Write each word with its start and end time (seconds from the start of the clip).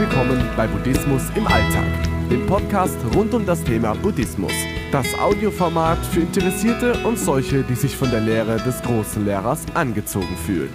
willkommen 0.00 0.42
bei 0.56 0.66
Buddhismus 0.66 1.24
im 1.34 1.46
Alltag, 1.46 1.84
dem 2.30 2.46
Podcast 2.46 2.96
rund 3.14 3.34
um 3.34 3.44
das 3.44 3.62
Thema 3.62 3.92
Buddhismus. 3.92 4.52
Das 4.90 5.06
Audioformat 5.18 5.98
für 6.06 6.20
Interessierte 6.20 6.94
und 7.04 7.18
solche, 7.18 7.62
die 7.62 7.74
sich 7.74 7.94
von 7.94 8.10
der 8.10 8.20
Lehre 8.20 8.56
des 8.56 8.80
großen 8.80 9.26
Lehrers 9.26 9.66
angezogen 9.74 10.38
fühlen. 10.46 10.72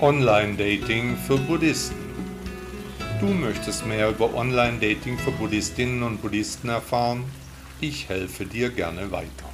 Online-Dating 0.00 1.18
für 1.26 1.36
Buddhisten. 1.36 1.98
Du 3.20 3.26
möchtest 3.26 3.84
mehr 3.86 4.08
über 4.08 4.32
Online-Dating 4.34 5.18
für 5.18 5.32
Buddhistinnen 5.32 6.02
und 6.02 6.22
Buddhisten 6.22 6.70
erfahren? 6.70 7.24
Ich 7.82 8.08
helfe 8.08 8.46
dir 8.46 8.70
gerne 8.70 9.12
weiter. 9.12 9.50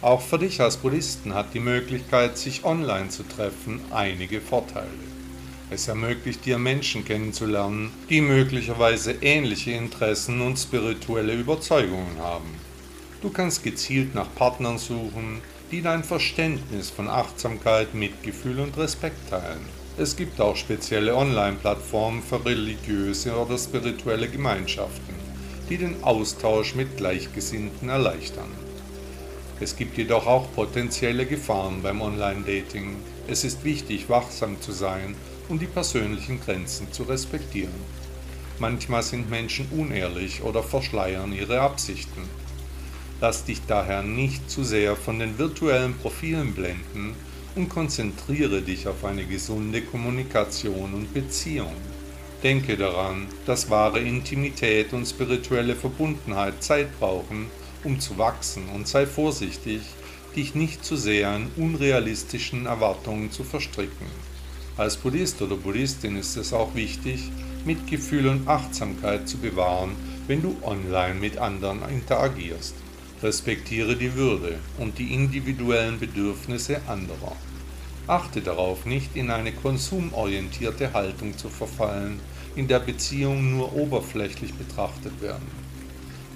Auch 0.00 0.22
für 0.22 0.38
dich 0.38 0.62
als 0.62 0.78
Buddhisten 0.78 1.34
hat 1.34 1.52
die 1.52 1.60
Möglichkeit, 1.60 2.38
sich 2.38 2.64
online 2.64 3.10
zu 3.10 3.22
treffen, 3.22 3.82
einige 3.90 4.40
Vorteile. 4.40 4.88
Es 5.70 5.88
ermöglicht 5.88 6.44
dir 6.44 6.58
Menschen 6.58 7.04
kennenzulernen, 7.04 7.90
die 8.10 8.20
möglicherweise 8.20 9.12
ähnliche 9.22 9.72
Interessen 9.72 10.42
und 10.42 10.58
spirituelle 10.58 11.32
Überzeugungen 11.32 12.18
haben. 12.18 12.54
Du 13.22 13.30
kannst 13.30 13.64
gezielt 13.64 14.14
nach 14.14 14.32
Partnern 14.34 14.76
suchen, 14.76 15.40
die 15.70 15.80
dein 15.80 16.04
Verständnis 16.04 16.90
von 16.90 17.08
Achtsamkeit, 17.08 17.94
Mitgefühl 17.94 18.60
und 18.60 18.76
Respekt 18.76 19.30
teilen. 19.30 19.64
Es 19.96 20.16
gibt 20.16 20.38
auch 20.40 20.56
spezielle 20.56 21.16
Online-Plattformen 21.16 22.22
für 22.22 22.44
religiöse 22.44 23.34
oder 23.34 23.56
spirituelle 23.56 24.28
Gemeinschaften, 24.28 25.14
die 25.70 25.78
den 25.78 26.04
Austausch 26.04 26.74
mit 26.74 26.98
Gleichgesinnten 26.98 27.88
erleichtern. 27.88 28.50
Es 29.60 29.76
gibt 29.76 29.96
jedoch 29.96 30.26
auch 30.26 30.52
potenzielle 30.54 31.24
Gefahren 31.24 31.80
beim 31.80 32.02
Online-Dating. 32.02 32.96
Es 33.28 33.44
ist 33.44 33.64
wichtig, 33.64 34.10
wachsam 34.10 34.60
zu 34.60 34.72
sein 34.72 35.14
und 35.48 35.60
die 35.60 35.66
persönlichen 35.66 36.40
Grenzen 36.40 36.92
zu 36.92 37.04
respektieren. 37.04 37.74
Manchmal 38.58 39.02
sind 39.02 39.30
Menschen 39.30 39.66
unehrlich 39.70 40.42
oder 40.42 40.62
verschleiern 40.62 41.32
ihre 41.32 41.60
Absichten. 41.60 42.22
Lass 43.20 43.44
dich 43.44 43.60
daher 43.66 44.02
nicht 44.02 44.50
zu 44.50 44.64
sehr 44.64 44.96
von 44.96 45.18
den 45.18 45.38
virtuellen 45.38 45.94
Profilen 45.94 46.54
blenden 46.54 47.14
und 47.54 47.68
konzentriere 47.68 48.62
dich 48.62 48.86
auf 48.88 49.04
eine 49.04 49.24
gesunde 49.24 49.82
Kommunikation 49.82 50.94
und 50.94 51.14
Beziehung. 51.14 51.74
Denke 52.42 52.76
daran, 52.76 53.26
dass 53.46 53.70
wahre 53.70 54.00
Intimität 54.00 54.92
und 54.92 55.06
spirituelle 55.06 55.74
Verbundenheit 55.74 56.62
Zeit 56.62 56.88
brauchen 56.98 57.46
um 57.84 58.00
zu 58.00 58.18
wachsen 58.18 58.68
und 58.70 58.88
sei 58.88 59.06
vorsichtig, 59.06 59.82
dich 60.34 60.54
nicht 60.54 60.84
zu 60.84 60.96
sehr 60.96 61.36
in 61.36 61.50
unrealistischen 61.56 62.66
Erwartungen 62.66 63.30
zu 63.30 63.44
verstricken. 63.44 64.06
Als 64.76 64.96
Buddhist 64.96 65.40
oder 65.40 65.54
Buddhistin 65.54 66.16
ist 66.16 66.36
es 66.36 66.52
auch 66.52 66.74
wichtig, 66.74 67.30
Mitgefühl 67.64 68.26
und 68.26 68.48
Achtsamkeit 68.48 69.28
zu 69.28 69.38
bewahren, 69.38 69.92
wenn 70.26 70.42
du 70.42 70.56
online 70.62 71.14
mit 71.14 71.38
anderen 71.38 71.88
interagierst. 71.88 72.74
Respektiere 73.22 73.94
die 73.94 74.14
Würde 74.14 74.58
und 74.78 74.98
die 74.98 75.14
individuellen 75.14 76.00
Bedürfnisse 76.00 76.80
anderer. 76.88 77.36
Achte 78.08 78.40
darauf, 78.40 78.84
nicht 78.84 79.14
in 79.14 79.30
eine 79.30 79.52
konsumorientierte 79.52 80.92
Haltung 80.92 81.38
zu 81.38 81.48
verfallen, 81.48 82.18
in 82.56 82.66
der 82.66 82.80
Beziehungen 82.80 83.56
nur 83.56 83.76
oberflächlich 83.76 84.54
betrachtet 84.54 85.22
werden. 85.22 85.46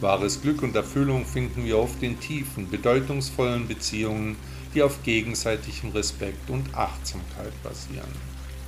Wahres 0.01 0.41
Glück 0.41 0.63
und 0.63 0.77
Erfüllung 0.77 1.27
finden 1.27 1.65
wir 1.65 1.77
oft 1.77 2.01
in 2.05 2.21
tiefen, 2.21 2.71
bedeutungsvollen 2.71 3.67
Beziehungen, 3.67 4.37
die 4.75 4.83
auf 4.83 5.03
gegenseitigem 5.03 5.91
Respekt 5.91 6.51
und 6.51 6.75
Achtsamkeit 6.75 7.53
basieren. 7.63 8.13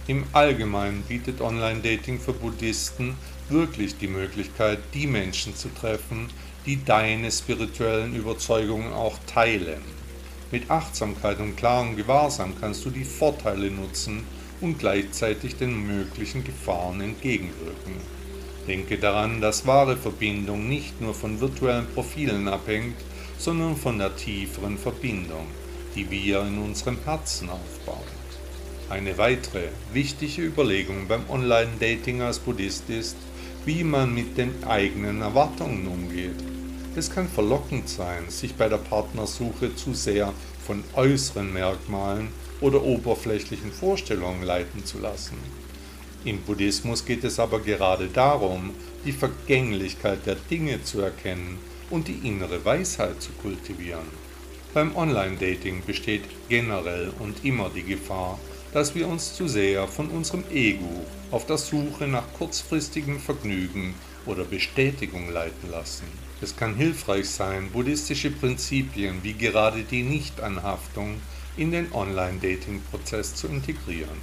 Im 0.07 0.25
Allgemeinen 0.33 1.03
bietet 1.03 1.41
Online-Dating 1.41 2.19
für 2.19 2.33
Buddhisten 2.33 3.15
wirklich 3.49 3.97
die 3.99 4.09
Möglichkeit, 4.09 4.81
die 4.95 5.07
Menschen 5.07 5.55
zu 5.55 5.69
treffen, 5.69 6.29
die 6.67 6.85
deine 6.85 7.31
spirituellen 7.31 8.15
Überzeugungen 8.15 8.93
auch 8.93 9.19
teilen. 9.27 9.83
Mit 10.51 10.69
Achtsamkeit 10.71 11.39
und 11.39 11.57
klarem 11.57 11.97
Gewahrsam 11.97 12.55
kannst 12.61 12.85
du 12.85 12.91
die 12.91 13.05
Vorteile 13.05 13.71
nutzen 13.71 14.25
und 14.61 14.79
gleichzeitig 14.79 15.57
den 15.57 15.87
möglichen 15.87 16.43
Gefahren 16.45 17.01
entgegenwirken. 17.01 17.95
Denke 18.67 18.99
daran, 18.99 19.41
dass 19.41 19.67
wahre 19.67 19.97
Verbindung 19.97 20.69
nicht 20.69 21.01
nur 21.01 21.15
von 21.15 21.41
virtuellen 21.41 21.87
Profilen 21.95 22.49
abhängt, 22.49 22.97
sondern 23.39 23.77
von 23.77 23.99
der 23.99 24.17
tieferen 24.17 24.77
Verbindung, 24.77 25.47
die 25.95 26.11
wir 26.11 26.43
in 26.43 26.59
unserem 26.59 26.99
Herzen 27.05 27.49
aufbauen. 27.51 28.21
Eine 28.89 29.17
weitere 29.19 29.69
wichtige 29.93 30.43
Überlegung 30.43 31.07
beim 31.07 31.29
Online-Dating 31.29 32.23
als 32.23 32.39
Buddhist 32.39 32.91
ist, 32.91 33.17
wie 33.65 33.85
man 33.85 34.15
mit 34.15 34.37
den 34.37 34.65
eigenen 34.65 35.23
Erwartungen 35.23 35.87
umgeht. 35.87 36.43
Es 36.97 37.11
kann 37.11 37.29
verlockend 37.29 37.89
sein, 37.89 38.29
sich 38.29 38.55
bei 38.55 38.69
der 38.69 38.79
Partnersuche 38.79 39.77
zu 39.77 39.95
sehr 39.95 40.33
von 40.67 40.83
äußeren 40.95 41.53
Merkmalen 41.53 42.29
oder 42.61 42.83
oberflächlichen 42.83 43.71
Vorstellungen 43.71 44.43
leiten 44.43 44.85
zu 44.85 44.99
lassen. 44.99 45.37
Im 46.25 46.41
Buddhismus 46.43 47.05
geht 47.05 47.25
es 47.25 47.39
aber 47.39 47.61
gerade 47.61 48.09
darum, 48.09 48.73
die 49.05 49.13
Vergänglichkeit 49.13 50.27
der 50.27 50.35
Dinge 50.35 50.83
zu 50.83 51.01
erkennen 51.01 51.59
und 51.91 52.09
die 52.09 52.27
innere 52.29 52.65
Weisheit 52.65 53.23
zu 53.23 53.31
kultivieren. 53.41 54.30
Beim 54.73 54.95
Online-Dating 54.95 55.83
besteht 55.85 56.23
generell 56.49 57.13
und 57.19 57.45
immer 57.45 57.71
die 57.75 57.83
Gefahr, 57.83 58.39
dass 58.73 58.95
wir 58.95 59.09
uns 59.09 59.35
zu 59.35 59.49
sehr 59.49 59.89
von 59.89 60.09
unserem 60.09 60.45
Ego 60.53 61.05
auf 61.31 61.45
der 61.47 61.59
Suche 61.59 62.07
nach 62.07 62.33
kurzfristigem 62.39 63.19
Vergnügen 63.19 63.95
oder 64.27 64.45
Bestätigung 64.45 65.33
leiten 65.33 65.71
lassen. 65.71 66.05
Es 66.41 66.55
kann 66.55 66.77
hilfreich 66.77 67.29
sein, 67.29 67.71
buddhistische 67.73 68.31
Prinzipien 68.31 69.19
wie 69.23 69.35
gerade 69.35 69.83
die 69.83 70.05
Nichtanhaftung 70.05 71.17
in 71.57 71.73
den 71.73 71.93
Online-Dating-Prozess 71.93 73.35
zu 73.35 73.49
integrieren 73.49 74.21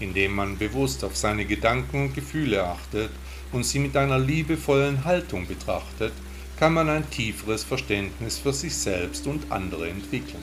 indem 0.00 0.34
man 0.34 0.58
bewusst 0.58 1.04
auf 1.04 1.16
seine 1.16 1.44
Gedanken 1.44 2.02
und 2.02 2.14
Gefühle 2.14 2.64
achtet 2.64 3.10
und 3.52 3.64
sie 3.64 3.78
mit 3.78 3.96
einer 3.96 4.18
liebevollen 4.18 5.04
Haltung 5.04 5.46
betrachtet, 5.46 6.12
kann 6.58 6.72
man 6.72 6.88
ein 6.88 7.10
tieferes 7.10 7.64
Verständnis 7.64 8.38
für 8.38 8.52
sich 8.52 8.74
selbst 8.74 9.26
und 9.26 9.52
andere 9.52 9.88
entwickeln. 9.88 10.42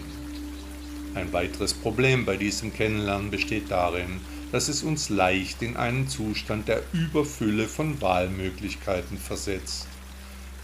Ein 1.16 1.34
weiteres 1.34 1.74
Problem 1.74 2.26
bei 2.26 2.38
diesem 2.38 2.74
Kennenlernen 2.74 3.32
besteht 3.32 3.72
darin, 3.72 4.20
dass 4.52 4.68
es 4.68 4.84
uns 4.84 5.10
leicht 5.10 5.62
in 5.64 5.76
einen 5.78 6.08
Zustand 6.08 6.68
der 6.68 6.84
Überfülle 6.94 7.68
von 7.68 8.00
Wahlmöglichkeiten 8.02 9.18
versetzt. 9.18 9.88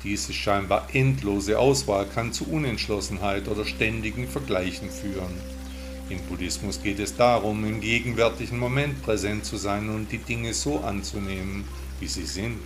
Diese 0.04 0.32
scheinbar 0.32 0.88
endlose 0.94 1.58
Auswahl 1.58 2.06
kann 2.06 2.32
zu 2.32 2.48
Unentschlossenheit 2.48 3.48
oder 3.48 3.66
ständigen 3.66 4.28
Vergleichen 4.28 4.90
führen. 4.90 5.34
Im 6.10 6.20
Buddhismus 6.22 6.82
geht 6.82 7.00
es 7.00 7.16
darum, 7.16 7.66
im 7.66 7.82
gegenwärtigen 7.82 8.58
Moment 8.58 9.02
präsent 9.04 9.46
zu 9.46 9.58
sein 9.58 9.90
und 9.90 10.12
die 10.12 10.18
Dinge 10.20 10.54
so 10.54 10.80
anzunehmen, 10.80 11.66
wie 12.00 12.08
sie 12.08 12.26
sind. 12.26 12.62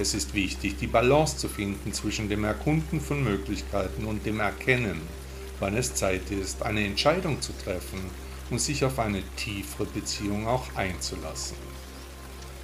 Es 0.00 0.14
ist 0.14 0.32
wichtig, 0.32 0.76
die 0.80 0.86
Balance 0.86 1.38
zu 1.38 1.48
finden 1.48 1.92
zwischen 1.92 2.28
dem 2.28 2.44
Erkunden 2.44 3.00
von 3.00 3.24
Möglichkeiten 3.24 4.04
und 4.04 4.24
dem 4.24 4.38
Erkennen, 4.38 5.00
wann 5.58 5.76
es 5.76 5.92
Zeit 5.96 6.30
ist, 6.30 6.62
eine 6.62 6.86
Entscheidung 6.86 7.40
zu 7.40 7.52
treffen 7.64 7.98
und 8.48 8.60
sich 8.60 8.84
auf 8.84 9.00
eine 9.00 9.24
tiefere 9.34 9.86
Beziehung 9.86 10.46
auch 10.46 10.72
einzulassen. 10.76 11.56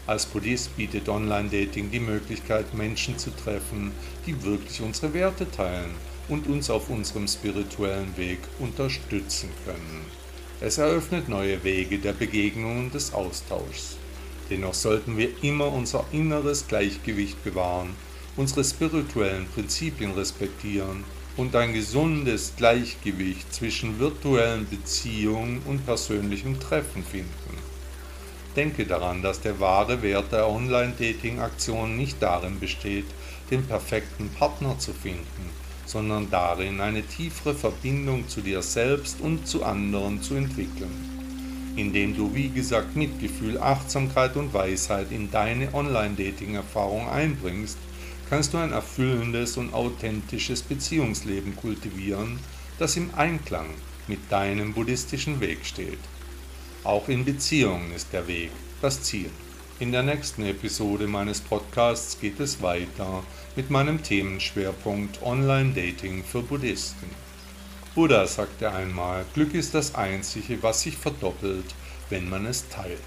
Als 0.07 0.27
Buddhist 0.27 0.77
bietet 0.77 1.09
Online-Dating 1.09 1.91
die 1.91 1.99
Möglichkeit, 1.99 2.73
Menschen 2.73 3.19
zu 3.19 3.31
treffen, 3.31 3.91
die 4.27 4.41
wirklich 4.45 4.81
unsere 4.81 5.13
Werte 5.13 5.51
teilen 5.51 5.91
und 6.29 6.47
uns 6.47 6.71
auf 6.71 6.89
unserem 6.89 7.27
spirituellen 7.27 8.17
Weg 8.17 8.39
unterstützen 8.61 9.49
können. 9.65 10.03
Es 10.61 10.79
eröffnet 10.79 11.29
neue 11.29 11.65
Wege 11.65 11.99
der 11.99 12.13
Begegnung 12.13 12.79
und 12.79 12.95
des 12.95 13.13
Austauschs. 13.13 13.97
Dennoch 14.51 14.75
sollten 14.75 15.17
wir 15.17 15.43
immer 15.43 15.73
unser 15.73 16.05
inneres 16.13 16.67
Gleichgewicht 16.67 17.43
bewahren, 17.45 17.91
unsere 18.37 18.65
spirituellen 18.65 19.47
Prinzipien 19.55 20.13
respektieren 20.13 21.05
und 21.37 21.57
ein 21.57 21.73
gesundes 21.73 22.53
Gleichgewicht 22.57 23.53
zwischen 23.53 23.99
virtuellen 23.99 24.69
Beziehungen 24.69 25.63
und 25.67 25.85
persönlichem 25.85 26.61
Treffen 26.61 27.03
finden. 27.03 27.29
Denke 28.55 28.87
daran, 28.87 29.23
dass 29.23 29.41
der 29.41 29.59
wahre 29.59 30.03
Wert 30.03 30.31
der 30.31 30.49
Online-Dating-Aktion 30.49 31.97
nicht 31.97 32.23
darin 32.23 32.61
besteht, 32.61 33.07
den 33.51 33.67
perfekten 33.67 34.29
Partner 34.29 34.79
zu 34.79 34.93
finden, 34.93 35.51
sondern 35.87 36.31
darin, 36.31 36.81
eine 36.81 37.03
tiefere 37.03 37.55
Verbindung 37.55 38.29
zu 38.29 38.43
dir 38.43 38.63
selbst 38.63 39.21
und 39.21 39.49
zu 39.49 39.65
anderen 39.65 40.23
zu 40.23 40.35
entwickeln. 40.35 41.14
Indem 41.77 42.17
du, 42.17 42.35
wie 42.35 42.51
gesagt, 42.51 42.95
Mitgefühl, 42.95 43.59
Achtsamkeit 43.59 44.37
und 44.37 44.55
Weisheit 44.55 45.11
in 45.11 45.31
deine 45.31 45.75
Online-Dating-Erfahrung 45.75 47.09
einbringst, 47.09 47.79
kannst 48.31 48.55
du 48.55 48.59
ein 48.59 48.73
erfüllendes 48.73 49.57
und 49.57 49.75
authentisches 49.75 50.63
Beziehungsleben 50.63 51.57
kultivieren, 51.57 52.39
das 52.79 52.97
im 52.97 53.11
Einklang 53.17 53.67
mit 54.07 54.21
deinem 54.31 54.73
buddhistischen 54.73 55.41
Weg 55.41 55.65
steht. 55.65 55.99
Auch 56.85 57.09
in 57.09 57.25
Beziehungen 57.25 57.93
ist 57.93 58.13
der 58.13 58.29
Weg 58.29 58.51
das 58.81 59.03
Ziel. 59.03 59.31
In 59.81 59.91
der 59.91 60.05
nächsten 60.05 60.45
Episode 60.45 61.09
meines 61.09 61.41
Podcasts 61.41 62.21
geht 62.21 62.39
es 62.39 62.63
weiter 62.63 63.25
mit 63.57 63.71
meinem 63.71 64.03
Themenschwerpunkt 64.03 65.23
Online-Dating 65.23 66.23
für 66.23 66.43
Buddhisten. 66.43 67.24
Buddha 67.95 68.27
sagte 68.27 68.73
einmal, 68.73 69.25
Glück 69.35 69.55
ist 69.55 69.73
das 69.73 69.95
Einzige, 69.95 70.61
was 70.65 70.83
sich 70.83 70.97
verdoppelt, 70.97 71.67
wenn 72.11 72.29
man 72.29 72.45
es 72.45 72.69
teilt. 72.69 72.99